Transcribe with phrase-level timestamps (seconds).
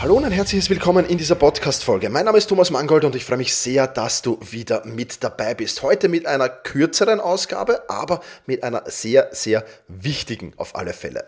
[0.00, 2.08] Hallo und ein herzliches Willkommen in dieser Podcast-Folge.
[2.08, 5.52] Mein Name ist Thomas Mangold und ich freue mich sehr, dass du wieder mit dabei
[5.52, 5.82] bist.
[5.82, 11.26] Heute mit einer kürzeren Ausgabe, aber mit einer sehr, sehr wichtigen auf alle Fälle.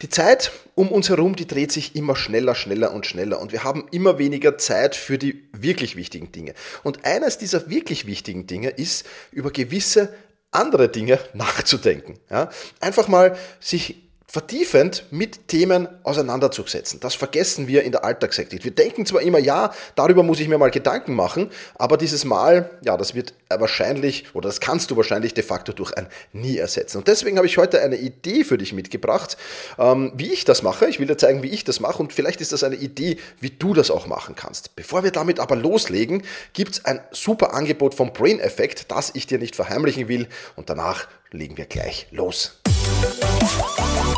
[0.00, 3.62] Die Zeit um uns herum, die dreht sich immer schneller, schneller und schneller und wir
[3.62, 6.54] haben immer weniger Zeit für die wirklich wichtigen Dinge.
[6.82, 10.14] Und eines dieser wirklich wichtigen Dinge ist, über gewisse
[10.50, 12.18] andere Dinge nachzudenken.
[12.30, 12.48] Ja?
[12.80, 14.03] Einfach mal sich
[14.34, 16.98] vertiefend mit Themen auseinanderzusetzen.
[16.98, 18.64] Das vergessen wir in der Alltagshektik.
[18.64, 22.68] Wir denken zwar immer, ja, darüber muss ich mir mal Gedanken machen, aber dieses Mal,
[22.84, 26.98] ja, das wird wahrscheinlich oder das kannst du wahrscheinlich de facto durch ein Nie ersetzen.
[26.98, 29.36] Und deswegen habe ich heute eine Idee für dich mitgebracht,
[29.78, 30.88] ähm, wie ich das mache.
[30.88, 33.50] Ich will dir zeigen, wie ich das mache und vielleicht ist das eine Idee, wie
[33.50, 34.74] du das auch machen kannst.
[34.74, 39.28] Bevor wir damit aber loslegen, gibt es ein super Angebot vom Brain Effect, das ich
[39.28, 40.26] dir nicht verheimlichen will
[40.56, 42.60] und danach legen wir gleich los.
[42.94, 44.14] ハハハ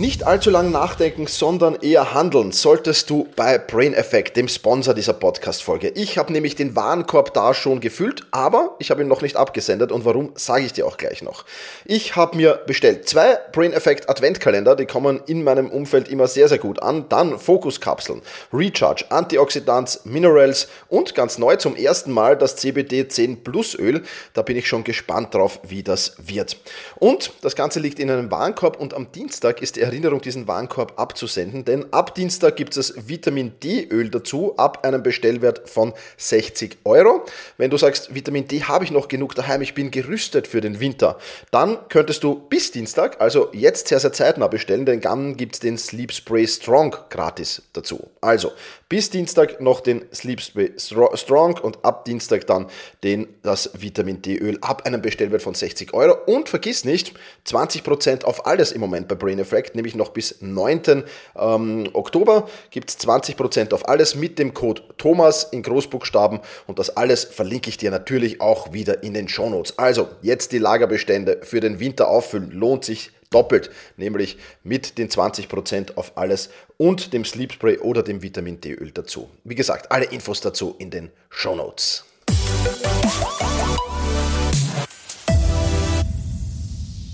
[0.00, 5.12] Nicht allzu lange nachdenken, sondern eher handeln solltest du bei Brain Effect, dem Sponsor dieser
[5.12, 5.90] Podcast-Folge.
[5.90, 9.92] Ich habe nämlich den Warenkorb da schon gefüllt, aber ich habe ihn noch nicht abgesendet
[9.92, 11.44] und warum, sage ich dir auch gleich noch.
[11.84, 16.48] Ich habe mir bestellt zwei Brain Effect Adventkalender, die kommen in meinem Umfeld immer sehr,
[16.48, 17.10] sehr gut an.
[17.10, 18.22] Dann Fokuskapseln,
[18.54, 24.02] Recharge, Antioxidants, Minerals und ganz neu zum ersten Mal das CBD 10 Plus Öl.
[24.32, 26.56] Da bin ich schon gespannt drauf, wie das wird.
[26.96, 30.98] Und das Ganze liegt in einem Warenkorb und am Dienstag ist er Erinnerung, diesen Warenkorb
[30.98, 37.24] abzusenden, denn ab Dienstag gibt es Vitamin D-Öl dazu, ab einem Bestellwert von 60 Euro.
[37.58, 40.78] Wenn du sagst, Vitamin D habe ich noch genug daheim, ich bin gerüstet für den
[40.78, 41.18] Winter,
[41.50, 45.60] dann könntest du bis Dienstag, also jetzt sehr, sehr zeitnah bestellen, denn dann gibt es
[45.60, 48.08] den Sleep Spray Strong gratis dazu.
[48.20, 48.52] Also
[48.88, 52.66] bis Dienstag noch den Sleep Spray Strong und ab Dienstag dann
[53.02, 56.16] den, das Vitamin D-Öl ab einem Bestellwert von 60 Euro.
[56.26, 57.14] Und vergiss nicht,
[57.46, 61.04] 20% auf alles im Moment bei Brain Effect nämlich noch bis 9.
[61.36, 66.96] Ähm, Oktober gibt es 20% auf alles mit dem Code Thomas in Großbuchstaben und das
[66.96, 69.78] alles verlinke ich dir natürlich auch wieder in den Shownotes.
[69.78, 75.96] Also jetzt die Lagerbestände für den Winter auffüllen, lohnt sich doppelt, nämlich mit den 20%
[75.96, 79.30] auf alles und dem Sleep Spray oder dem Vitamin D Öl dazu.
[79.44, 82.04] Wie gesagt, alle Infos dazu in den Shownotes.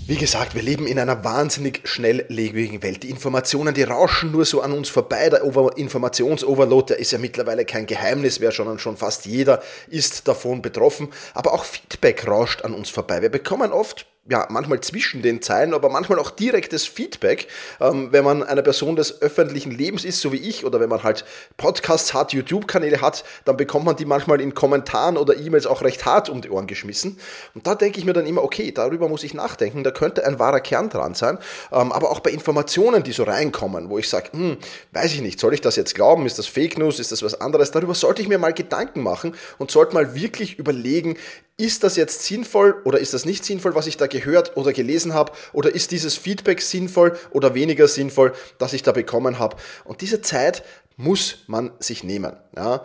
[0.07, 3.03] Wie gesagt, wir leben in einer wahnsinnig schnelllebigen Welt.
[3.03, 5.29] Die Informationen, die rauschen nur so an uns vorbei.
[5.29, 5.41] Der
[5.75, 11.09] Informationsoverload, der ist ja mittlerweile kein Geheimnis mehr, sondern schon fast jeder ist davon betroffen.
[11.33, 13.21] Aber auch Feedback rauscht an uns vorbei.
[13.21, 17.47] Wir bekommen oft ja, manchmal zwischen den Zeilen, aber manchmal auch direktes Feedback,
[17.79, 21.03] ähm, wenn man eine Person des öffentlichen Lebens ist, so wie ich, oder wenn man
[21.03, 21.23] halt
[21.55, 26.05] Podcasts hat, YouTube-Kanäle hat, dann bekommt man die manchmal in Kommentaren oder E-Mails auch recht
[26.05, 27.17] hart um die Ohren geschmissen.
[27.55, 30.39] Und da denke ich mir dann immer, okay, darüber muss ich nachdenken, da könnte ein
[30.39, 31.37] wahrer Kern dran sein,
[31.71, 34.57] ähm, aber auch bei Informationen, die so reinkommen, wo ich sage, hm,
[34.91, 37.39] weiß ich nicht, soll ich das jetzt glauben, ist das Fake News, ist das was
[37.39, 41.17] anderes, darüber sollte ich mir mal Gedanken machen und sollte mal wirklich überlegen,
[41.59, 45.13] ist das jetzt sinnvoll oder ist das nicht sinnvoll, was ich da gehört oder gelesen
[45.13, 45.31] habe?
[45.53, 49.57] Oder ist dieses Feedback sinnvoll oder weniger sinnvoll, das ich da bekommen habe?
[49.85, 50.63] Und diese Zeit
[50.95, 52.35] muss man sich nehmen.
[52.55, 52.83] Ja?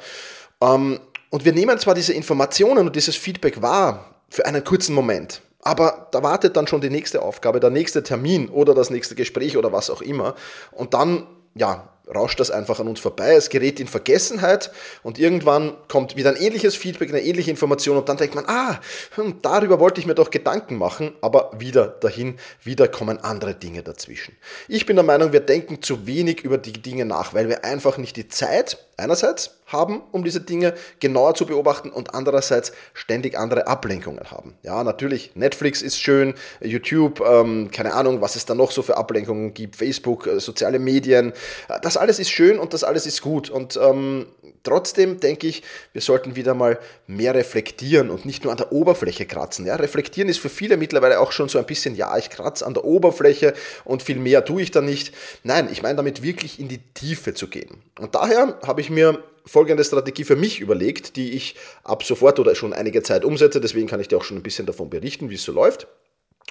[0.61, 1.01] Ähm,
[1.31, 5.43] und wir nehmen zwar diese Informationen und dieses Feedback wahr für einen kurzen Moment.
[5.63, 9.57] Aber da wartet dann schon die nächste Aufgabe, der nächste Termin oder das nächste Gespräch
[9.57, 10.35] oder was auch immer.
[10.73, 14.71] Und dann, ja, rauscht das einfach an uns vorbei, es gerät in Vergessenheit
[15.03, 18.81] und irgendwann kommt wieder ein ähnliches Feedback, eine ähnliche Information und dann denkt man, ah,
[19.15, 23.83] hm, darüber wollte ich mir doch Gedanken machen, aber wieder dahin, wieder kommen andere Dinge
[23.83, 24.37] dazwischen.
[24.69, 27.99] Ich bin der Meinung, wir denken zu wenig über die Dinge nach, weil wir einfach
[27.99, 33.67] nicht die Zeit einerseits haben, um diese Dinge genauer zu beobachten und andererseits ständig andere
[33.67, 34.55] Ablenkungen haben.
[34.63, 38.97] Ja, natürlich, Netflix ist schön, YouTube, ähm, keine Ahnung, was es da noch so für
[38.97, 41.33] Ablenkungen gibt, Facebook, äh, soziale Medien,
[41.69, 44.27] äh, das alles ist schön und das alles ist gut und ähm,
[44.63, 45.63] trotzdem denke ich,
[45.93, 49.67] wir sollten wieder mal mehr reflektieren und nicht nur an der Oberfläche kratzen.
[49.67, 52.75] Ja, reflektieren ist für viele mittlerweile auch schon so ein bisschen, ja, ich kratze an
[52.75, 53.55] der Oberfläche
[53.85, 55.15] und viel mehr tue ich da nicht.
[55.43, 57.83] Nein, ich meine damit wirklich in die Tiefe zu gehen.
[57.99, 62.55] Und daher habe ich mir folgende Strategie für mich überlegt, die ich ab sofort oder
[62.55, 63.61] schon einige Zeit umsetze.
[63.61, 65.87] Deswegen kann ich dir auch schon ein bisschen davon berichten, wie es so läuft.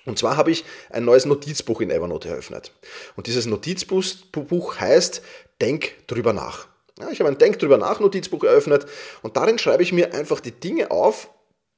[0.05, 2.71] Und zwar habe ich ein neues Notizbuch in Evernote eröffnet.
[3.15, 5.21] Und dieses Notizbuch heißt
[5.61, 6.67] Denk drüber nach.
[6.99, 8.85] Ja, ich habe ein Denk drüber nach Notizbuch eröffnet
[9.21, 11.29] und darin schreibe ich mir einfach die Dinge auf,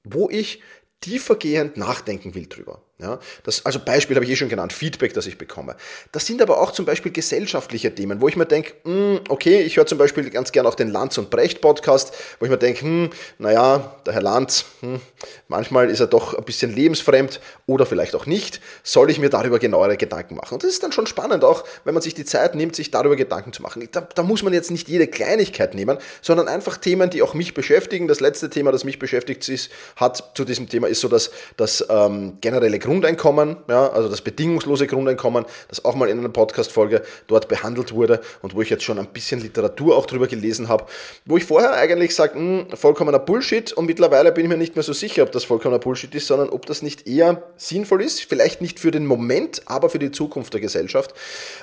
[0.04, 0.62] wo ich
[1.02, 2.82] tiefergehend nachdenken will drüber.
[3.04, 5.76] Ja, das, also Beispiel habe ich eh schon genannt, Feedback, das ich bekomme.
[6.14, 9.76] Das sind aber auch zum Beispiel gesellschaftliche Themen, wo ich mir denke, hm, okay, ich
[9.76, 12.82] höre zum Beispiel ganz gern auch den Lanz und Brecht Podcast, wo ich mir denke,
[12.82, 13.10] hm,
[13.40, 15.02] naja, der Herr Lanz, hm,
[15.50, 18.62] manchmal ist er doch ein bisschen lebensfremd oder vielleicht auch nicht.
[18.84, 20.54] Soll ich mir darüber genauere Gedanken machen?
[20.54, 23.18] Und das ist dann schon spannend, auch wenn man sich die Zeit nimmt, sich darüber
[23.18, 23.86] Gedanken zu machen.
[23.92, 27.54] Da, da muss man jetzt nicht jede Kleinigkeit nehmen, sondern einfach Themen, die auch mich
[27.54, 28.08] beschäftigen.
[28.08, 31.86] Das letzte Thema, das mich beschäftigt ist, hat zu diesem Thema ist so das, das
[31.90, 37.48] ähm, generelle Grundeinkommen, ja, also das bedingungslose Grundeinkommen, das auch mal in einer Podcast-Folge dort
[37.48, 40.86] behandelt wurde und wo ich jetzt schon ein bisschen Literatur auch drüber gelesen habe,
[41.26, 44.84] wo ich vorher eigentlich sage, hm, vollkommener Bullshit und mittlerweile bin ich mir nicht mehr
[44.84, 48.62] so sicher, ob das vollkommener Bullshit ist, sondern ob das nicht eher sinnvoll ist, vielleicht
[48.62, 51.16] nicht für den Moment, aber für die Zukunft der Gesellschaft.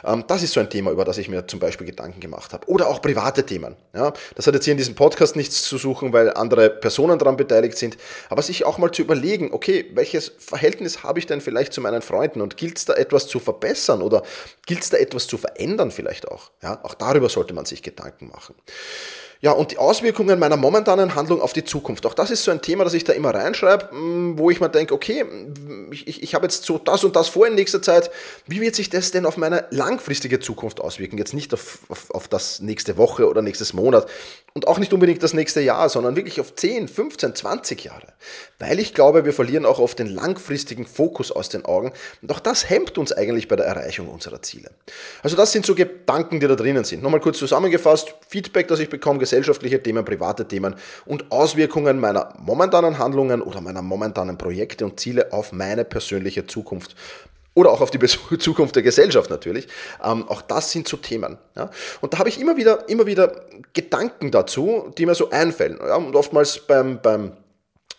[0.05, 2.69] Ähm, das ist so ein Thema, über das ich mir zum Beispiel Gedanken gemacht habe.
[2.69, 3.77] Oder auch private Themen.
[3.95, 7.37] Ja, das hat jetzt hier in diesem Podcast nichts zu suchen, weil andere Personen daran
[7.37, 7.97] beteiligt sind,
[8.31, 12.03] aber sich auch mal zu überlegen, okay, welches Verhältnis habe ich denn vielleicht zu meinen
[12.03, 14.23] Freunden und gilt es da etwas zu verbessern oder
[14.67, 16.51] gilt es da etwas zu verändern vielleicht auch?
[16.63, 18.55] Ja, auch darüber sollte man sich Gedanken machen.
[19.43, 22.05] Ja, und die Auswirkungen meiner momentanen Handlung auf die Zukunft.
[22.05, 23.89] Auch das ist so ein Thema, das ich da immer reinschreibe,
[24.37, 25.25] wo ich mir denke, okay,
[25.91, 28.11] ich, ich, ich habe jetzt so das und das vor in nächster Zeit.
[28.47, 31.17] Wie wird sich das denn auf meine langfristige Zukunft auswirken?
[31.17, 34.07] Jetzt nicht auf, auf, auf das nächste Woche oder nächstes Monat
[34.53, 38.09] und auch nicht unbedingt das nächste Jahr, sondern wirklich auf 10, 15, 20 Jahre.
[38.59, 42.41] Weil ich glaube, wir verlieren auch oft den langfristigen Fokus aus den Augen und auch
[42.41, 44.71] das hemmt uns eigentlich bei der Erreichung unserer Ziele.
[45.23, 47.03] Also das sind so Gedanken, die da drinnen sind.
[47.03, 50.75] Nochmal kurz zusammengefasst, Feedback, das ich bekomme, gesellschaftliche Themen, private Themen
[51.07, 56.97] und Auswirkungen meiner momentanen Handlungen oder meiner momentanen Projekte und Ziele auf meine persönliche Zukunft
[57.55, 57.99] oder auch auf die
[58.39, 59.69] Zukunft der Gesellschaft natürlich.
[60.05, 61.39] Ähm, auch das sind so Themen.
[61.57, 61.71] Ja?
[62.01, 63.41] Und da habe ich immer wieder, immer wieder
[63.73, 65.79] Gedanken dazu, die mir so einfällen.
[65.81, 65.97] Ja?
[65.97, 67.33] Und oftmals beim, beim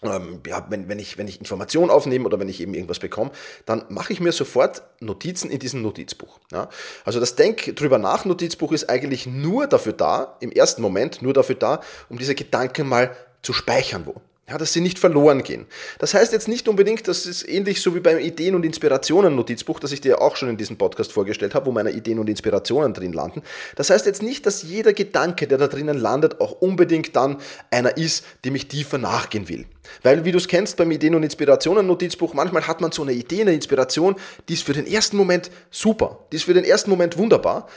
[0.03, 3.31] ähm, ja, wenn, wenn, ich, wenn ich Informationen aufnehme oder wenn ich eben irgendwas bekomme,
[3.65, 6.39] dann mache ich mir sofort Notizen in diesem Notizbuch.
[6.51, 6.69] Ja?
[7.06, 11.33] Also das Denk drüber nach Notizbuch ist eigentlich nur dafür da, im ersten Moment nur
[11.33, 14.21] dafür da, um diese Gedanken mal zu speichern wo.
[14.51, 15.65] Ja, dass sie nicht verloren gehen.
[15.98, 19.94] Das heißt jetzt nicht unbedingt, das ist ähnlich so wie beim Ideen- und Inspirationen-Notizbuch, das
[19.94, 23.13] ich dir auch schon in diesem Podcast vorgestellt habe, wo meine Ideen und Inspirationen drin
[23.13, 23.44] landen.
[23.77, 27.38] Das heißt jetzt nicht, dass jeder Gedanke, der da drinnen landet, auch unbedingt dann
[27.69, 29.68] einer ist, dem ich tiefer nachgehen will.
[30.03, 33.44] Weil, wie du es kennst beim Ideen- und Inspirationen-Notizbuch, manchmal hat man so eine Idee,
[33.44, 34.18] eine Inspiration,
[34.50, 37.69] die ist für den ersten Moment super, die ist für den ersten Moment wunderbar.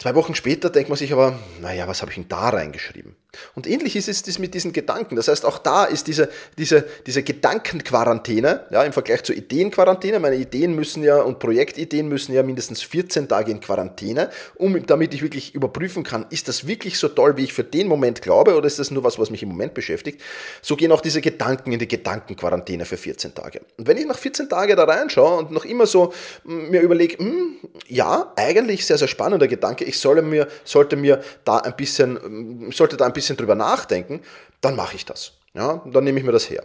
[0.00, 3.14] Zwei Wochen später denkt man sich aber, naja, was habe ich denn da reingeschrieben?
[3.54, 5.16] Und ähnlich ist es mit diesen Gedanken.
[5.16, 10.20] Das heißt, auch da ist diese, diese, diese Gedankenquarantäne, ja, im Vergleich zur Ideenquarantäne.
[10.20, 15.14] Meine Ideen müssen ja und Projektideen müssen ja mindestens 14 Tage in Quarantäne, um, damit
[15.14, 18.54] ich wirklich überprüfen kann, ist das wirklich so toll, wie ich für den Moment glaube,
[18.54, 20.20] oder ist das nur was, was mich im Moment beschäftigt?
[20.60, 23.62] So gehen auch diese Gedanken in die Gedankenquarantäne für 14 Tage.
[23.78, 26.12] Und wenn ich nach 14 Tagen da reinschaue und noch immer so
[26.44, 27.56] hm, mir überlege, hm,
[27.88, 32.72] ja, eigentlich sehr, sehr spannender Gedanke, ich solle mir, sollte mir da ein bisschen, hm,
[32.72, 34.20] sollte da ein bisschen bisschen drüber nachdenken,
[34.60, 35.32] dann mache ich das.
[35.54, 36.64] Ja, dann nehme ich mir das her.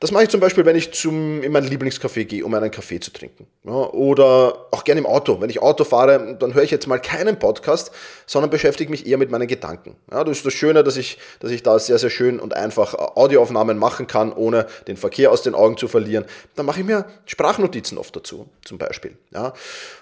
[0.00, 2.98] Das mache ich zum Beispiel, wenn ich zum, in mein Lieblingscafé gehe, um einen Kaffee
[2.98, 3.46] zu trinken.
[3.62, 5.40] Ja, oder auch gerne im Auto.
[5.40, 7.92] Wenn ich Auto fahre, dann höre ich jetzt mal keinen Podcast,
[8.26, 9.96] sondern beschäftige mich eher mit meinen Gedanken.
[10.10, 12.94] Ja, das ist das Schöne, dass ich, dass ich da sehr, sehr schön und einfach
[12.94, 16.24] Audioaufnahmen machen kann, ohne den Verkehr aus den Augen zu verlieren.
[16.56, 19.16] Dann mache ich mir Sprachnotizen oft dazu, zum Beispiel.
[19.34, 19.52] Ja.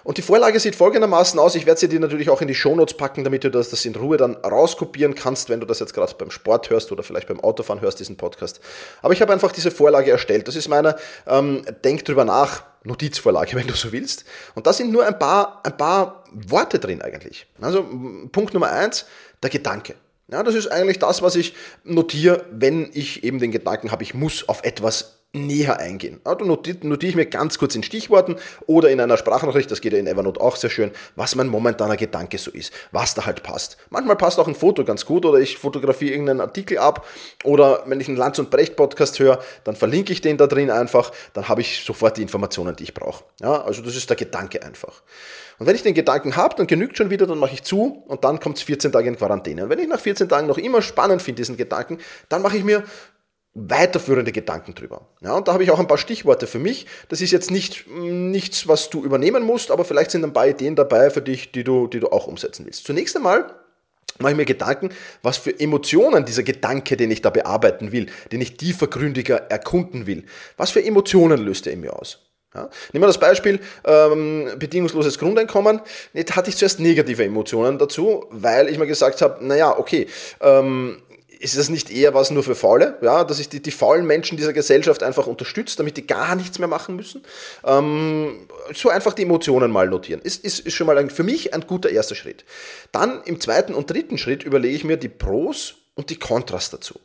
[0.05, 1.53] Und die Vorlage sieht folgendermaßen aus.
[1.55, 3.93] Ich werde sie dir natürlich auch in die Shownotes packen, damit du das, das in
[3.93, 7.41] Ruhe dann rauskopieren kannst, wenn du das jetzt gerade beim Sport hörst oder vielleicht beim
[7.41, 8.61] Autofahren hörst, diesen Podcast.
[9.01, 10.47] Aber ich habe einfach diese Vorlage erstellt.
[10.47, 10.95] Das ist meine
[11.27, 14.23] ähm, Denk drüber nach Notizvorlage, wenn du so willst.
[14.55, 17.47] Und da sind nur ein paar, ein paar Worte drin eigentlich.
[17.59, 17.85] Also
[18.31, 19.05] Punkt Nummer eins,
[19.43, 19.95] der Gedanke.
[20.29, 24.13] Ja, das ist eigentlich das, was ich notiere, wenn ich eben den Gedanken habe, ich
[24.13, 26.19] muss auf etwas näher eingehen.
[26.25, 28.35] Da notiere ich mir ganz kurz in Stichworten
[28.65, 31.95] oder in einer Sprachnachricht, das geht ja in Evernote auch sehr schön, was mein momentaner
[31.95, 33.77] Gedanke so ist, was da halt passt.
[33.89, 37.07] Manchmal passt auch ein Foto ganz gut oder ich fotografiere irgendeinen Artikel ab
[37.45, 40.69] oder wenn ich einen Lanz und Brecht Podcast höre, dann verlinke ich den da drin
[40.69, 43.23] einfach, dann habe ich sofort die Informationen, die ich brauche.
[43.41, 45.01] Ja, also das ist der Gedanke einfach.
[45.59, 48.23] Und wenn ich den Gedanken habe, dann genügt schon wieder, dann mache ich zu und
[48.23, 49.63] dann kommt es 14 Tage in Quarantäne.
[49.63, 52.63] Und wenn ich nach 14 Tagen noch immer spannend finde, diesen Gedanken, dann mache ich
[52.63, 52.83] mir
[53.53, 55.07] weiterführende Gedanken drüber.
[55.21, 56.85] Ja, und da habe ich auch ein paar Stichworte für mich.
[57.09, 60.75] Das ist jetzt nicht nichts, was du übernehmen musst, aber vielleicht sind ein paar Ideen
[60.75, 62.85] dabei für dich, die du, die du auch umsetzen willst.
[62.85, 63.53] Zunächst einmal
[64.19, 64.89] mache ich mir Gedanken,
[65.21, 70.23] was für Emotionen dieser Gedanke, den ich da bearbeiten will, den ich tiefergründiger erkunden will,
[70.57, 72.19] was für Emotionen löst er in mir aus.
[72.53, 72.69] Ja?
[72.93, 75.81] Nehmen wir das Beispiel ähm, bedingungsloses Grundeinkommen.
[76.13, 80.07] Da hatte ich zuerst negative Emotionen dazu, weil ich mir gesagt habe, naja, okay,
[80.41, 81.01] ähm,
[81.41, 82.97] ist das nicht eher was nur für Faule?
[83.01, 86.59] Ja, dass ich die, die faulen Menschen dieser Gesellschaft einfach unterstütze, damit die gar nichts
[86.59, 87.23] mehr machen müssen?
[87.63, 90.21] Ähm, so einfach die Emotionen mal notieren.
[90.21, 92.45] Ist, ist, ist schon mal ein, für mich ein guter erster Schritt.
[92.91, 96.99] Dann im zweiten und dritten Schritt überlege ich mir die Pros und die Kontras dazu.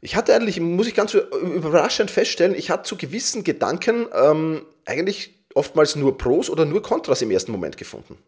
[0.00, 5.39] Ich hatte eigentlich, muss ich ganz überraschend feststellen, ich hatte zu gewissen Gedanken ähm, eigentlich
[5.54, 8.18] oftmals nur Pros oder nur Kontras im ersten Moment gefunden.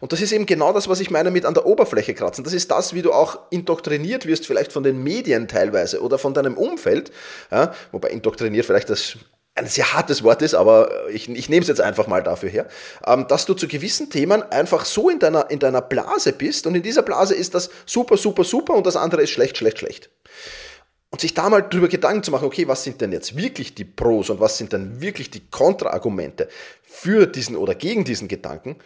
[0.00, 2.44] Und das ist eben genau das, was ich meine mit an der Oberfläche kratzen.
[2.44, 6.34] Das ist das, wie du auch indoktriniert wirst, vielleicht von den Medien teilweise oder von
[6.34, 7.10] deinem Umfeld.
[7.50, 9.16] Ja, wobei indoktriniert vielleicht das
[9.58, 12.68] ein sehr hartes Wort ist, aber ich, ich nehme es jetzt einfach mal dafür her,
[13.04, 16.76] ähm, dass du zu gewissen Themen einfach so in deiner, in deiner Blase bist und
[16.76, 20.10] in dieser Blase ist das super, super, super und das andere ist schlecht, schlecht, schlecht.
[21.10, 23.84] Und sich da mal drüber Gedanken zu machen, okay, was sind denn jetzt wirklich die
[23.84, 26.48] Pros und was sind denn wirklich die Kontraargumente
[26.82, 28.76] für diesen oder gegen diesen Gedanken,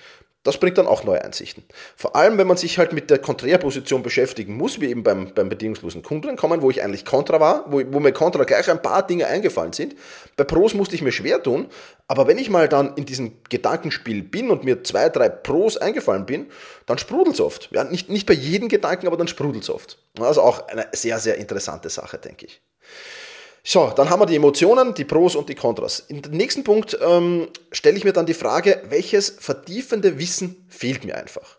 [0.44, 1.62] das bringt dann auch neue Einsichten.
[1.96, 5.48] Vor allem, wenn man sich halt mit der Konträrposition beschäftigen muss, wie eben beim, beim
[5.48, 9.26] bedingungslosen Kundenkommen, wo ich eigentlich Kontra war, wo, wo mir Kontra gleich ein paar Dinge
[9.28, 9.94] eingefallen sind.
[10.36, 11.68] Bei Pros musste ich mir schwer tun,
[12.08, 16.26] aber wenn ich mal dann in diesem Gedankenspiel bin und mir zwei, drei Pros eingefallen
[16.26, 16.50] bin,
[16.86, 17.70] dann sprudelt es oft.
[17.72, 19.98] Ja, nicht, nicht bei jedem Gedanken, aber dann sprudelt es oft.
[20.18, 22.60] Also auch eine sehr, sehr interessante Sache, denke ich.
[23.64, 26.00] So, dann haben wir die Emotionen, die Pros und die Kontras.
[26.08, 31.16] Im nächsten Punkt ähm, stelle ich mir dann die Frage, welches vertiefende Wissen fehlt mir
[31.16, 31.58] einfach?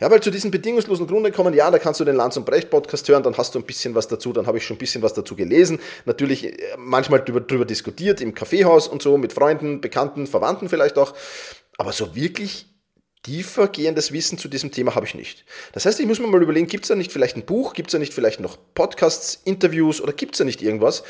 [0.00, 2.70] Ja, weil zu diesem bedingungslosen Grunde kommen, ja, da kannst du den Lanz und Brecht
[2.70, 5.02] Podcast hören, dann hast du ein bisschen was dazu, dann habe ich schon ein bisschen
[5.02, 9.80] was dazu gelesen, natürlich äh, manchmal drüber, drüber diskutiert im Kaffeehaus und so, mit Freunden,
[9.80, 11.14] Bekannten, Verwandten vielleicht auch,
[11.76, 12.66] aber so wirklich
[13.28, 15.44] tiefer gehendes Wissen zu diesem Thema habe ich nicht.
[15.72, 17.90] Das heißt, ich muss mir mal überlegen, gibt es da nicht vielleicht ein Buch, gibt
[17.90, 21.02] es da nicht vielleicht noch Podcasts, Interviews oder gibt es da nicht irgendwas,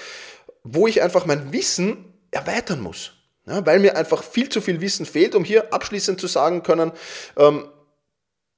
[0.65, 3.13] wo ich einfach mein Wissen erweitern muss.
[3.47, 6.91] Ja, weil mir einfach viel zu viel Wissen fehlt, um hier abschließend zu sagen können,
[7.37, 7.69] ähm,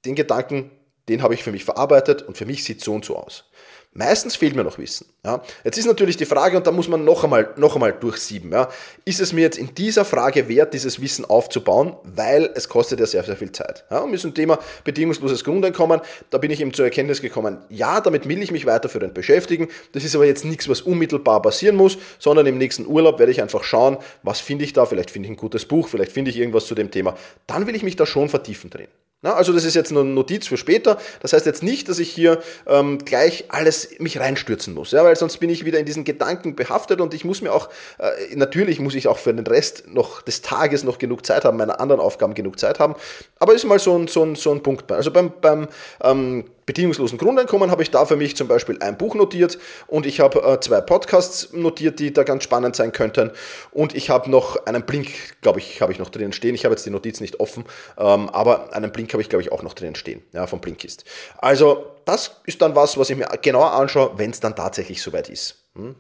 [0.07, 0.71] den Gedanken,
[1.11, 3.50] den habe ich für mich verarbeitet und für mich sieht so und so aus.
[3.93, 5.09] Meistens fehlt mir noch Wissen.
[5.25, 5.43] Ja.
[5.65, 8.69] Jetzt ist natürlich die Frage, und da muss man noch einmal, noch einmal durchsieben, ja.
[9.05, 13.07] ist es mir jetzt in dieser Frage wert, dieses Wissen aufzubauen, weil es kostet ja
[13.07, 13.85] sehr, sehr viel Zeit.
[13.91, 13.99] Ja.
[13.99, 18.29] Und mit dem Thema bedingungsloses Grundeinkommen, da bin ich eben zur Erkenntnis gekommen, ja, damit
[18.29, 19.67] will ich mich weiterführend beschäftigen.
[19.91, 23.43] Das ist aber jetzt nichts, was unmittelbar passieren muss, sondern im nächsten Urlaub werde ich
[23.43, 26.39] einfach schauen, was finde ich da, vielleicht finde ich ein gutes Buch, vielleicht finde ich
[26.39, 27.17] irgendwas zu dem Thema.
[27.49, 28.89] Dann will ich mich da schon vertiefen drin.
[29.23, 30.97] Na, also das ist jetzt eine Notiz für später.
[31.21, 35.15] Das heißt jetzt nicht, dass ich hier ähm, gleich alles mich reinstürzen muss, ja, weil
[35.15, 38.81] sonst bin ich wieder in diesen Gedanken behaftet und ich muss mir auch, äh, natürlich
[38.81, 42.01] muss ich auch für den Rest noch des Tages noch genug Zeit haben, meine anderen
[42.01, 42.95] Aufgaben genug Zeit haben.
[43.39, 44.91] Aber ist mal so ein, so ein, so ein Punkt.
[44.91, 45.69] Also beim, beim
[46.03, 49.59] ähm, bedingungslosen Grundeinkommen habe ich da für mich zum Beispiel ein Buch notiert
[49.89, 53.33] und ich habe äh, zwei Podcasts notiert, die da ganz spannend sein könnten
[53.73, 55.09] und ich habe noch einen Blink,
[55.41, 56.55] glaube ich, habe ich noch drinnen stehen.
[56.55, 57.65] Ich habe jetzt die Notiz nicht offen,
[57.99, 61.05] ähm, aber einen Blink habe ich, glaube ich, auch noch drinnen stehen, ja, vom Blinkist.
[61.39, 65.29] Also das ist dann was, was ich mir genauer anschaue, wenn es dann tatsächlich soweit
[65.29, 65.65] ist.
[65.75, 65.97] Hm?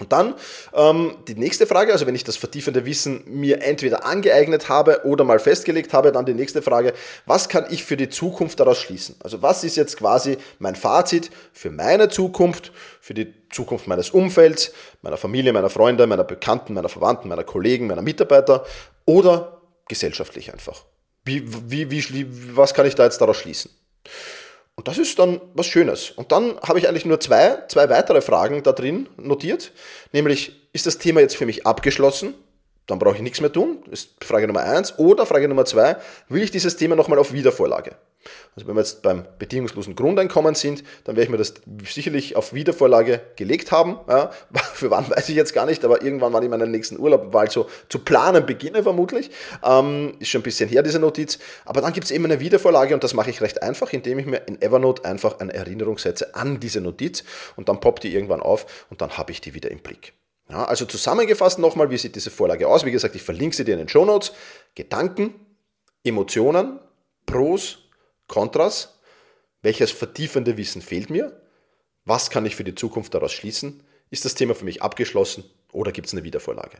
[0.00, 0.34] Und dann
[0.74, 5.22] ähm, die nächste Frage, also wenn ich das vertiefende Wissen mir entweder angeeignet habe oder
[5.22, 6.94] mal festgelegt habe, dann die nächste Frage,
[7.26, 9.14] was kann ich für die Zukunft daraus schließen?
[9.22, 14.72] Also was ist jetzt quasi mein Fazit für meine Zukunft, für die Zukunft meines Umfelds,
[15.02, 18.66] meiner Familie, meiner Freunde, meiner Bekannten, meiner Verwandten, meiner Kollegen, meiner Mitarbeiter
[19.04, 20.82] oder gesellschaftlich einfach?
[21.24, 23.70] Wie, wie, wie, was kann ich da jetzt daraus schließen?
[24.76, 26.10] Und das ist dann was Schönes.
[26.10, 29.72] Und dann habe ich eigentlich nur zwei, zwei weitere Fragen da drin notiert.
[30.12, 32.34] Nämlich, ist das Thema jetzt für mich abgeschlossen?
[32.86, 33.84] Dann brauche ich nichts mehr tun.
[33.90, 34.98] Ist Frage Nummer eins.
[34.98, 35.96] Oder Frage Nummer zwei,
[36.28, 37.96] will ich dieses Thema nochmal auf Wiedervorlage?
[38.56, 41.54] Also wenn wir jetzt beim bedingungslosen Grundeinkommen sind, dann werde ich mir das
[41.88, 43.98] sicherlich auf Wiedervorlage gelegt haben.
[44.08, 44.30] Ja,
[44.74, 47.52] für wann weiß ich jetzt gar nicht, aber irgendwann, wann ich meinen nächsten Urlaub bald
[47.52, 49.30] so zu planen beginne, vermutlich.
[49.64, 51.38] Ähm, ist schon ein bisschen her, diese Notiz.
[51.64, 54.26] Aber dann gibt es eben eine Wiedervorlage und das mache ich recht einfach, indem ich
[54.26, 57.24] mir in Evernote einfach eine Erinnerung setze an diese Notiz
[57.56, 60.12] und dann poppt die irgendwann auf und dann habe ich die wieder im Blick.
[60.50, 62.84] Ja, also zusammengefasst nochmal, wie sieht diese Vorlage aus?
[62.84, 64.32] Wie gesagt, ich verlinke sie dir in den Show Notes.
[64.74, 65.34] Gedanken,
[66.04, 66.80] Emotionen,
[67.24, 67.78] Pros,
[68.28, 69.00] Kontras,
[69.62, 71.40] welches vertiefende Wissen fehlt mir,
[72.04, 75.92] was kann ich für die Zukunft daraus schließen, ist das Thema für mich abgeschlossen oder
[75.92, 76.78] gibt es eine Wiedervorlage?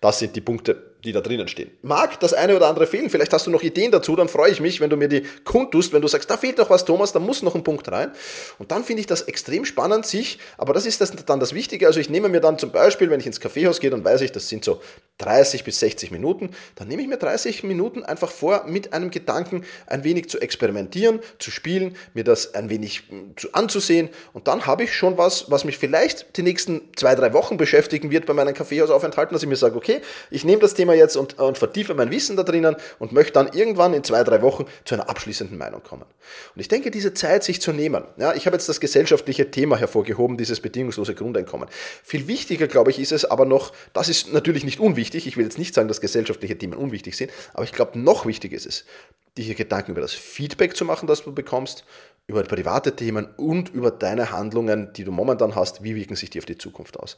[0.00, 1.70] Das sind die Punkte, die da drinnen stehen.
[1.82, 4.60] Mag das eine oder andere fehlen, vielleicht hast du noch Ideen dazu, dann freue ich
[4.60, 7.20] mich, wenn du mir die kundtust, wenn du sagst, da fehlt noch was, Thomas, da
[7.20, 8.12] muss noch ein Punkt rein.
[8.58, 11.86] Und dann finde ich das extrem spannend, sich, aber das ist das, dann das Wichtige,
[11.86, 14.32] also ich nehme mir dann zum Beispiel, wenn ich ins Kaffeehaus gehe, dann weiß ich,
[14.32, 14.80] das sind so
[15.18, 19.64] 30 bis 60 Minuten, dann nehme ich mir 30 Minuten einfach vor, mit einem Gedanken
[19.86, 24.66] ein wenig zu experimentieren, zu spielen, mir das ein wenig hm, zu anzusehen und dann
[24.66, 28.32] habe ich schon was, was mich vielleicht die nächsten zwei, drei Wochen beschäftigen wird bei
[28.32, 30.00] meinen Kaffeehausaufenthalten, dass ich mir sage, okay,
[30.30, 33.48] ich nehme das Thema jetzt und, und vertiefe mein Wissen da drinnen und möchte dann
[33.52, 36.04] irgendwann in zwei, drei Wochen zu einer abschließenden Meinung kommen.
[36.54, 39.76] Und ich denke, diese Zeit sich zu nehmen, ja, ich habe jetzt das gesellschaftliche Thema
[39.76, 41.68] hervorgehoben, dieses bedingungslose Grundeinkommen.
[42.02, 45.26] Viel wichtiger, glaube ich, ist es aber noch, das ist natürlich nicht unwichtig.
[45.26, 48.56] Ich will jetzt nicht sagen, dass gesellschaftliche Themen unwichtig sind, aber ich glaube, noch wichtiger
[48.56, 48.84] ist es,
[49.36, 51.84] dir Gedanken über das Feedback zu machen, das du bekommst,
[52.26, 56.38] über private Themen und über deine Handlungen, die du momentan hast, wie wirken sich die
[56.38, 57.16] auf die Zukunft aus.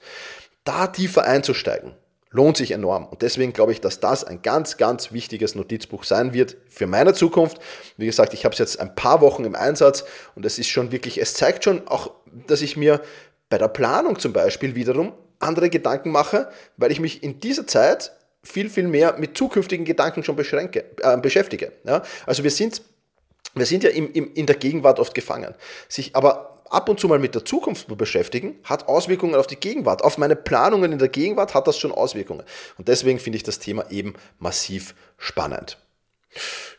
[0.65, 1.95] Da tiefer einzusteigen,
[2.31, 3.07] lohnt sich enorm.
[3.07, 7.15] Und deswegen glaube ich, dass das ein ganz, ganz wichtiges Notizbuch sein wird für meine
[7.15, 7.59] Zukunft.
[7.97, 10.91] Wie gesagt, ich habe es jetzt ein paar Wochen im Einsatz und es ist schon
[10.91, 12.11] wirklich, es zeigt schon auch,
[12.47, 13.01] dass ich mir
[13.49, 18.13] bei der Planung zum Beispiel wiederum andere Gedanken mache, weil ich mich in dieser Zeit
[18.43, 21.73] viel, viel mehr mit zukünftigen Gedanken schon beschränke, äh, beschäftige.
[21.85, 22.03] Ja?
[22.27, 22.83] Also wir sind,
[23.59, 25.55] wir sind ja im, im, in der Gegenwart oft gefangen.
[25.89, 29.57] Sich aber ab und zu mal mit der Zukunft zu beschäftigen, hat Auswirkungen auf die
[29.57, 30.03] Gegenwart.
[30.03, 32.45] Auf meine Planungen in der Gegenwart hat das schon Auswirkungen.
[32.79, 35.79] Und deswegen finde ich das Thema eben massiv spannend.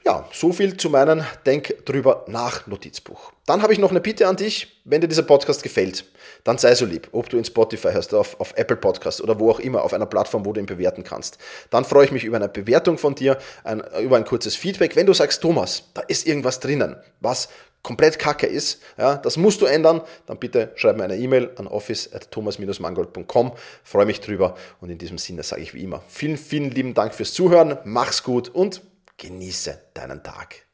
[0.06, 3.34] Ja, so viel zu meinem Denk drüber nach Notizbuch.
[3.46, 6.06] Dann habe ich noch eine Bitte an dich, wenn dir dieser Podcast gefällt,
[6.44, 9.52] dann sei so lieb, ob du in Spotify hast, auf, auf Apple Podcast oder wo
[9.52, 11.38] auch immer, auf einer Plattform, wo du ihn bewerten kannst.
[11.70, 14.96] Dann freue ich mich über eine Bewertung von dir, ein, über ein kurzes Feedback.
[14.96, 17.50] Wenn du sagst, Thomas, da ist irgendwas drinnen, was
[17.84, 21.68] komplett kacke ist, ja, das musst du ändern, dann bitte schreib mir eine E-Mail an
[21.68, 23.54] office.thomas-mangold.com.
[23.84, 27.14] Freue mich drüber und in diesem Sinne sage ich wie immer vielen, vielen lieben Dank
[27.14, 28.82] fürs Zuhören, mach's gut und
[29.18, 30.67] Genieße deinen Tag.